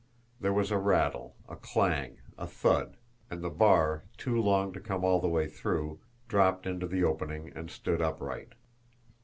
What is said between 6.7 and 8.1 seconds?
the opening and stood